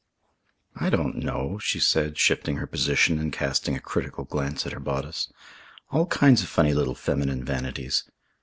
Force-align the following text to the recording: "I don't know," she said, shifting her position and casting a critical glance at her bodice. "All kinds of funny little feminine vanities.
"I 0.75 0.89
don't 0.89 1.17
know," 1.17 1.59
she 1.59 1.79
said, 1.79 2.17
shifting 2.17 2.55
her 2.55 2.65
position 2.65 3.19
and 3.19 3.31
casting 3.31 3.75
a 3.75 3.79
critical 3.79 4.23
glance 4.23 4.65
at 4.65 4.73
her 4.73 4.79
bodice. 4.79 5.31
"All 5.91 6.07
kinds 6.07 6.41
of 6.41 6.49
funny 6.49 6.73
little 6.73 6.95
feminine 6.95 7.43
vanities. 7.45 8.05